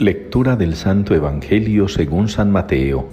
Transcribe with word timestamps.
Lectura 0.00 0.56
del 0.56 0.76
Santo 0.76 1.14
Evangelio 1.14 1.86
según 1.86 2.30
San 2.30 2.50
Mateo. 2.50 3.06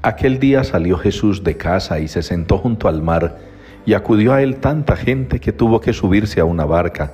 Aquel 0.00 0.38
día 0.38 0.64
salió 0.64 0.96
Jesús 0.96 1.44
de 1.44 1.58
casa 1.58 2.00
y 2.00 2.08
se 2.08 2.22
sentó 2.22 2.56
junto 2.56 2.88
al 2.88 3.02
mar, 3.02 3.36
y 3.84 3.92
acudió 3.92 4.32
a 4.32 4.40
él 4.40 4.56
tanta 4.56 4.96
gente 4.96 5.38
que 5.38 5.52
tuvo 5.52 5.82
que 5.82 5.92
subirse 5.92 6.40
a 6.40 6.46
una 6.46 6.64
barca. 6.64 7.12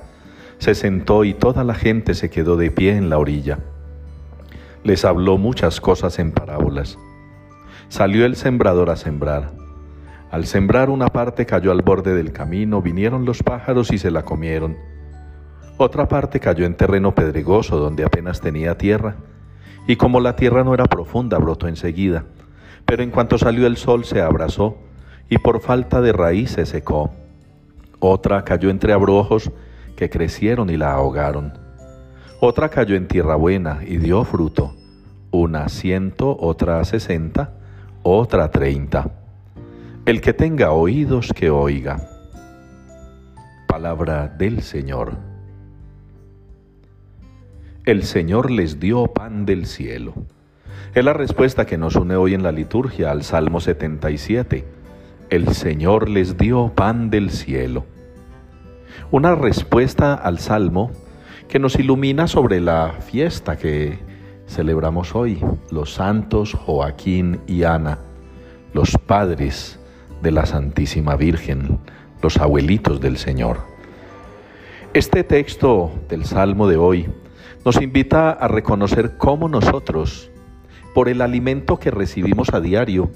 Se 0.59 0.75
sentó 0.75 1.25
y 1.25 1.33
toda 1.33 1.65
la 1.65 1.73
gente 1.73 2.13
se 2.13 2.29
quedó 2.29 2.55
de 2.55 2.71
pie 2.71 2.95
en 2.95 3.09
la 3.09 3.17
orilla. 3.17 3.59
Les 4.85 5.03
habló 5.03 5.37
muchas 5.37 5.81
cosas 5.81 6.17
en 6.17 6.31
parábolas. 6.31 6.97
Salió 7.89 8.25
el 8.25 8.37
sembrador 8.37 8.89
a 8.91 8.95
sembrar. 8.95 9.51
Al 10.31 10.45
sembrar 10.45 10.89
una 10.89 11.07
parte 11.07 11.45
cayó 11.45 11.73
al 11.73 11.81
borde 11.81 12.15
del 12.15 12.31
camino, 12.31 12.81
vinieron 12.81 13.25
los 13.25 13.43
pájaros 13.43 13.91
y 13.91 13.97
se 13.97 14.09
la 14.09 14.23
comieron. 14.23 14.77
Otra 15.77 16.07
parte 16.07 16.39
cayó 16.39 16.65
en 16.65 16.75
terreno 16.75 17.13
pedregoso 17.13 17.77
donde 17.77 18.03
apenas 18.03 18.41
tenía 18.41 18.77
tierra, 18.77 19.15
y 19.85 19.95
como 19.95 20.19
la 20.19 20.35
tierra 20.35 20.63
no 20.63 20.73
era 20.73 20.85
profunda, 20.85 21.37
brotó 21.37 21.67
enseguida, 21.67 22.25
pero 22.85 23.03
en 23.03 23.11
cuanto 23.11 23.37
salió 23.37 23.67
el 23.67 23.77
sol 23.77 24.03
se 24.03 24.21
abrazó, 24.21 24.77
y 25.29 25.37
por 25.37 25.61
falta 25.61 26.01
de 26.01 26.13
raíz 26.13 26.51
se 26.51 26.65
secó. 26.65 27.11
Otra 27.99 28.43
cayó 28.43 28.71
entre 28.71 28.91
abrojos 28.93 29.51
que 29.95 30.09
crecieron 30.09 30.69
y 30.69 30.77
la 30.77 30.93
ahogaron. 30.93 31.53
Otra 32.39 32.69
cayó 32.69 32.95
en 32.95 33.07
tierra 33.07 33.35
buena 33.35 33.79
y 33.85 33.97
dio 33.97 34.23
fruto, 34.23 34.75
una 35.31 35.69
ciento, 35.69 36.37
otra 36.39 36.83
sesenta, 36.85 37.53
otra 38.01 38.49
treinta. 38.49 39.11
El 40.05 40.21
que 40.21 40.33
tenga 40.33 40.71
oídos, 40.71 41.33
que 41.35 41.49
oiga. 41.49 41.99
Palabra 43.67 44.27
del 44.27 44.61
Señor. 44.61 45.26
El 47.87 48.03
Señor 48.03 48.51
les 48.51 48.81
dio 48.81 49.07
pan 49.07 49.45
del 49.45 49.65
cielo. 49.65 50.13
Es 50.93 51.05
la 51.05 51.13
respuesta 51.13 51.65
que 51.65 51.77
nos 51.77 51.95
une 51.95 52.17
hoy 52.17 52.33
en 52.33 52.43
la 52.43 52.51
liturgia 52.51 53.11
al 53.11 53.23
Salmo 53.23 53.61
77. 53.61 54.65
El 55.29 55.53
Señor 55.53 56.09
les 56.09 56.35
dio 56.35 56.73
pan 56.75 57.09
del 57.09 57.29
cielo. 57.29 57.85
Una 59.09 59.35
respuesta 59.35 60.15
al 60.15 60.39
Salmo 60.39 60.91
que 61.47 61.59
nos 61.59 61.79
ilumina 61.79 62.27
sobre 62.27 62.59
la 62.59 62.91
fiesta 62.99 63.55
que 63.55 63.99
celebramos 64.47 65.15
hoy, 65.15 65.39
los 65.71 65.93
santos 65.93 66.55
Joaquín 66.55 67.39
y 67.47 67.63
Ana, 67.63 67.99
los 68.73 68.97
padres 68.97 69.79
de 70.21 70.31
la 70.31 70.45
Santísima 70.45 71.15
Virgen, 71.15 71.79
los 72.21 72.35
abuelitos 72.35 72.99
del 72.99 73.15
Señor. 73.15 73.59
Este 74.93 75.23
texto 75.23 75.89
del 76.09 76.25
Salmo 76.25 76.67
de 76.67 76.75
hoy 76.75 77.07
nos 77.67 77.81
invita 77.81 78.31
a 78.31 78.47
reconocer 78.47 79.17
cómo 79.17 79.49
nosotros, 79.49 80.31
por 80.93 81.09
el 81.09 81.19
alimento 81.19 81.77
que 81.77 81.91
recibimos 81.91 82.53
a 82.53 82.61
diario, 82.61 83.11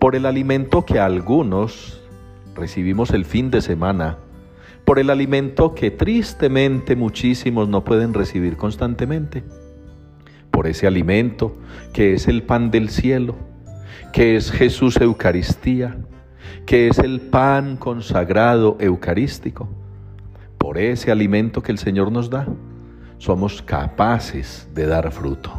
por 0.00 0.16
el 0.16 0.26
alimento 0.26 0.84
que 0.84 0.98
algunos 0.98 2.02
recibimos 2.56 3.10
el 3.10 3.24
fin 3.24 3.48
de 3.52 3.60
semana, 3.60 4.18
por 4.84 4.98
el 4.98 5.08
alimento 5.08 5.72
que 5.76 5.92
tristemente 5.92 6.96
muchísimos 6.96 7.68
no 7.68 7.84
pueden 7.84 8.12
recibir 8.12 8.56
constantemente, 8.56 9.44
por 10.50 10.66
ese 10.66 10.88
alimento 10.88 11.56
que 11.92 12.14
es 12.14 12.26
el 12.26 12.42
pan 12.42 12.72
del 12.72 12.88
cielo, 12.88 13.36
que 14.12 14.34
es 14.34 14.50
Jesús 14.50 14.96
Eucaristía, 15.00 15.96
que 16.66 16.88
es 16.88 16.98
el 16.98 17.20
pan 17.20 17.76
consagrado 17.76 18.78
eucarístico, 18.80 19.68
por 20.58 20.76
ese 20.76 21.12
alimento 21.12 21.62
que 21.62 21.70
el 21.70 21.78
Señor 21.78 22.10
nos 22.10 22.30
da, 22.30 22.48
somos 23.18 23.62
capaces 23.62 24.68
de 24.74 24.86
dar 24.86 25.10
fruto. 25.12 25.52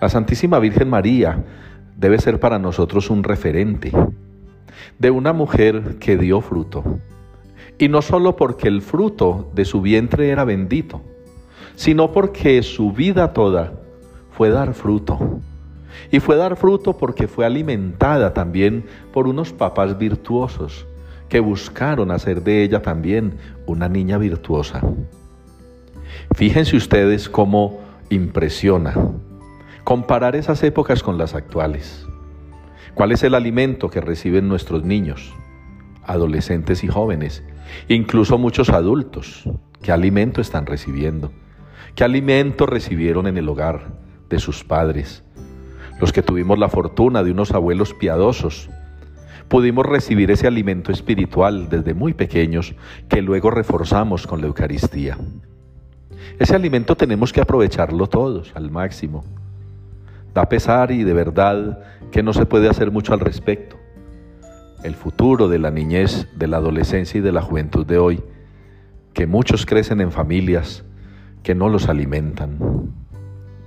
La 0.00 0.08
Santísima 0.08 0.58
Virgen 0.58 0.90
María 0.90 1.42
debe 1.96 2.18
ser 2.18 2.40
para 2.40 2.58
nosotros 2.58 3.10
un 3.10 3.22
referente 3.22 3.92
de 4.98 5.10
una 5.10 5.32
mujer 5.32 5.96
que 5.98 6.16
dio 6.16 6.40
fruto. 6.40 6.84
Y 7.78 7.88
no 7.88 8.02
solo 8.02 8.36
porque 8.36 8.68
el 8.68 8.82
fruto 8.82 9.50
de 9.54 9.64
su 9.64 9.80
vientre 9.80 10.28
era 10.28 10.44
bendito, 10.44 11.02
sino 11.74 12.12
porque 12.12 12.62
su 12.62 12.92
vida 12.92 13.32
toda 13.32 13.72
fue 14.30 14.50
dar 14.50 14.74
fruto. 14.74 15.40
Y 16.10 16.20
fue 16.20 16.36
dar 16.36 16.56
fruto 16.56 16.96
porque 16.96 17.28
fue 17.28 17.46
alimentada 17.46 18.34
también 18.34 18.84
por 19.12 19.26
unos 19.26 19.52
papás 19.52 19.96
virtuosos 19.98 20.86
que 21.28 21.40
buscaron 21.40 22.10
hacer 22.10 22.42
de 22.42 22.62
ella 22.62 22.82
también 22.82 23.38
una 23.66 23.88
niña 23.88 24.18
virtuosa. 24.18 24.82
Fíjense 26.34 26.76
ustedes 26.76 27.28
cómo 27.28 27.80
impresiona 28.10 28.94
comparar 29.84 30.34
esas 30.34 30.62
épocas 30.62 31.02
con 31.02 31.18
las 31.18 31.34
actuales. 31.34 32.06
¿Cuál 32.94 33.12
es 33.12 33.22
el 33.22 33.34
alimento 33.34 33.90
que 33.90 34.00
reciben 34.00 34.48
nuestros 34.48 34.84
niños, 34.84 35.34
adolescentes 36.04 36.84
y 36.84 36.88
jóvenes? 36.88 37.42
Incluso 37.88 38.38
muchos 38.38 38.70
adultos. 38.70 39.48
¿Qué 39.82 39.92
alimento 39.92 40.40
están 40.40 40.66
recibiendo? 40.66 41.32
¿Qué 41.94 42.04
alimento 42.04 42.66
recibieron 42.66 43.26
en 43.26 43.36
el 43.36 43.48
hogar 43.48 43.92
de 44.30 44.38
sus 44.38 44.64
padres? 44.64 45.22
Los 46.00 46.12
que 46.12 46.22
tuvimos 46.22 46.58
la 46.58 46.68
fortuna 46.68 47.22
de 47.22 47.30
unos 47.30 47.52
abuelos 47.52 47.94
piadosos, 47.94 48.70
pudimos 49.48 49.86
recibir 49.86 50.30
ese 50.30 50.46
alimento 50.46 50.90
espiritual 50.90 51.68
desde 51.68 51.94
muy 51.94 52.14
pequeños 52.14 52.74
que 53.08 53.22
luego 53.22 53.50
reforzamos 53.50 54.26
con 54.26 54.40
la 54.40 54.46
Eucaristía. 54.46 55.18
Ese 56.38 56.54
alimento 56.54 56.96
tenemos 56.96 57.32
que 57.32 57.40
aprovecharlo 57.40 58.06
todos 58.06 58.52
al 58.54 58.70
máximo. 58.70 59.24
Da 60.34 60.48
pesar 60.48 60.90
y 60.90 61.04
de 61.04 61.12
verdad 61.12 61.80
que 62.10 62.22
no 62.22 62.32
se 62.32 62.46
puede 62.46 62.68
hacer 62.68 62.90
mucho 62.90 63.14
al 63.14 63.20
respecto. 63.20 63.76
El 64.82 64.94
futuro 64.94 65.48
de 65.48 65.58
la 65.58 65.70
niñez, 65.70 66.28
de 66.36 66.48
la 66.48 66.58
adolescencia 66.58 67.18
y 67.18 67.22
de 67.22 67.32
la 67.32 67.40
juventud 67.40 67.86
de 67.86 67.98
hoy, 67.98 68.22
que 69.12 69.26
muchos 69.26 69.64
crecen 69.64 70.00
en 70.00 70.10
familias 70.10 70.84
que 71.42 71.54
no 71.54 71.68
los 71.68 71.88
alimentan. 71.88 72.58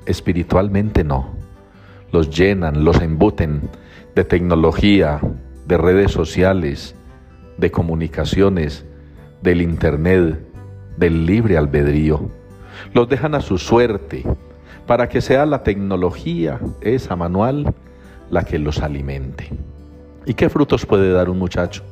Espiritualmente 0.05 1.03
no. 1.03 1.35
Los 2.11 2.29
llenan, 2.29 2.83
los 2.83 3.01
embuten 3.01 3.69
de 4.15 4.23
tecnología, 4.23 5.21
de 5.67 5.77
redes 5.77 6.11
sociales, 6.11 6.95
de 7.57 7.71
comunicaciones, 7.71 8.85
del 9.41 9.61
Internet, 9.61 10.39
del 10.97 11.25
libre 11.25 11.57
albedrío. 11.57 12.29
Los 12.93 13.09
dejan 13.09 13.35
a 13.35 13.41
su 13.41 13.57
suerte 13.57 14.23
para 14.85 15.09
que 15.09 15.21
sea 15.21 15.45
la 15.45 15.63
tecnología, 15.63 16.59
esa 16.81 17.15
manual, 17.15 17.73
la 18.29 18.43
que 18.43 18.59
los 18.59 18.79
alimente. 18.79 19.49
¿Y 20.25 20.33
qué 20.33 20.49
frutos 20.49 20.85
puede 20.85 21.11
dar 21.11 21.29
un 21.29 21.39
muchacho, 21.39 21.83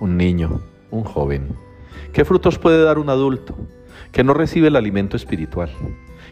un 0.00 0.16
niño, 0.16 0.60
un 0.90 1.04
joven? 1.04 1.48
¿Qué 2.12 2.24
frutos 2.24 2.58
puede 2.58 2.82
dar 2.82 2.98
un 2.98 3.10
adulto 3.10 3.56
que 4.12 4.24
no 4.24 4.34
recibe 4.34 4.68
el 4.68 4.76
alimento 4.76 5.16
espiritual, 5.16 5.70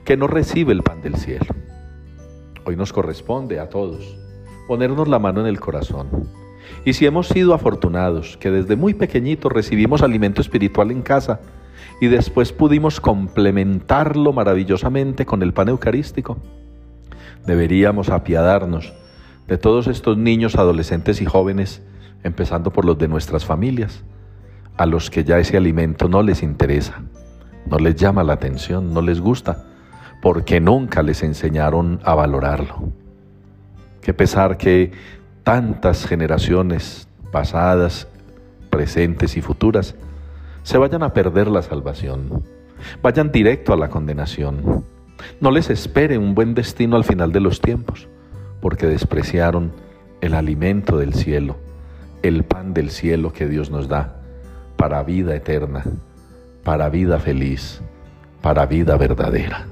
que 0.04 0.16
no 0.16 0.26
recibe 0.26 0.72
el 0.72 0.82
pan 0.82 1.02
del 1.02 1.16
cielo? 1.16 1.46
Hoy 2.64 2.76
nos 2.76 2.92
corresponde 2.92 3.60
a 3.60 3.68
todos 3.68 4.18
ponernos 4.66 5.08
la 5.08 5.18
mano 5.18 5.40
en 5.40 5.46
el 5.46 5.60
corazón. 5.60 6.08
Y 6.84 6.92
si 6.94 7.06
hemos 7.06 7.28
sido 7.28 7.54
afortunados, 7.54 8.36
que 8.36 8.50
desde 8.50 8.76
muy 8.76 8.94
pequeñitos 8.94 9.52
recibimos 9.52 10.02
alimento 10.02 10.40
espiritual 10.40 10.90
en 10.90 11.02
casa, 11.02 11.40
y 12.00 12.09
después 12.09 12.53
pudimos 12.53 13.00
complementarlo 13.00 14.32
maravillosamente 14.32 15.26
con 15.26 15.42
el 15.42 15.53
pan 15.53 15.69
eucarístico. 15.69 16.38
Deberíamos 17.47 18.09
apiadarnos 18.10 18.92
de 19.47 19.59
todos 19.59 19.86
estos 19.86 20.19
niños, 20.19 20.56
adolescentes 20.56 21.20
y 21.20 21.25
jóvenes, 21.25 21.82
empezando 22.22 22.72
por 22.72 22.84
los 22.84 22.98
de 22.98 23.09
nuestras 23.09 23.44
familias, 23.44 24.03
a 24.76 24.86
los 24.86 25.10
que 25.10 25.25
ya 25.25 25.38
ese 25.38 25.56
alimento 25.56 26.09
no 26.09 26.22
les 26.22 26.42
interesa, 26.42 27.03
no 27.66 27.78
les 27.78 27.95
llama 27.95 28.24
la 28.24 28.34
atención, 28.34 28.92
no 28.92 29.00
les 29.00 29.21
gusta, 29.21 29.65
porque 30.21 30.60
nunca 30.60 31.03
les 31.03 31.22
enseñaron 31.22 32.00
a 32.04 32.15
valorarlo. 32.15 32.91
Qué 34.00 34.12
pesar 34.12 34.56
que 34.56 34.92
tantas 35.45 36.06
generaciones 36.06 37.09
pasadas, 37.30 38.09
presentes 38.71 39.36
y 39.36 39.41
futuras 39.41 39.95
se 40.66 40.78
vayan 40.78 41.04
a 41.04 41.13
perder 41.13 41.47
la 41.47 41.63
salvación, 41.63 42.42
vayan 43.01 43.30
directo 43.30 43.72
a 43.72 43.77
la 43.77 43.89
condenación. 43.89 44.83
No 45.41 45.53
les 45.53 45.71
espere 45.71 46.18
un 46.18 46.34
buen 46.34 46.54
destino 46.54 46.97
al 46.97 47.04
final 47.04 47.30
de 47.30 47.39
los 47.39 47.60
tiempos, 47.60 48.09
porque 48.60 48.89
despreciaron 48.89 49.71
el 50.21 50.34
alimento 50.34 50.98
del 50.98 51.15
cielo, 51.15 51.54
el 52.24 52.42
pan 52.42 52.74
del 52.74 52.91
cielo 52.91 53.33
que 53.33 53.47
Dios 53.47 53.71
nos 53.71 53.86
da 53.86 54.16
para 54.77 55.04
vida 55.04 55.36
eterna, 55.36 55.84
para 56.65 56.89
vida 56.89 57.21
feliz, 57.21 57.80
para 58.42 58.66
vida 58.66 58.97
verdadera. 58.97 59.69